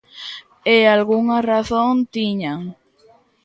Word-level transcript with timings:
E 0.75 0.77
algunha 0.95 1.37
razón 1.51 1.95
tiñan. 2.13 2.61